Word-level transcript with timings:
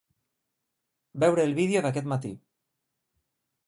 Veure 1.25 1.47
el 1.51 1.55
vídeo 1.61 1.87
d'aquest 1.87 2.11
matí. 2.15 2.35